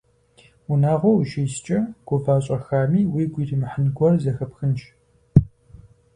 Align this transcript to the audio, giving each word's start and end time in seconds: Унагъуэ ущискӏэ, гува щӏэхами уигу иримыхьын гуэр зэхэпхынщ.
Унагъуэ 0.71 1.11
ущискӏэ, 1.19 1.79
гува 2.07 2.35
щӏэхами 2.43 3.01
уигу 3.13 3.39
иримыхьын 3.41 3.87
гуэр 3.97 4.13
зэхэпхынщ. 4.23 4.81